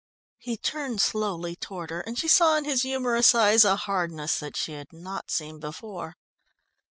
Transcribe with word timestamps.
He 0.39 0.57
turned 0.57 0.99
slowly 0.99 1.55
toward 1.55 1.91
her, 1.91 2.01
and 2.01 2.17
she 2.17 2.27
saw 2.27 2.57
in 2.57 2.65
his 2.65 2.81
humorous 2.81 3.35
eyes 3.35 3.63
a 3.63 3.75
hardness 3.75 4.39
that 4.39 4.57
she 4.57 4.71
had 4.71 4.91
not 4.91 5.29
seen 5.29 5.59
before. 5.59 6.15